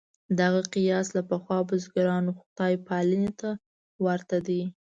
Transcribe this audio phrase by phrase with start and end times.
[0.39, 3.49] دغه قیاس له پخوا بزګرانو خدای پالنې ته
[4.05, 4.61] ورته دی.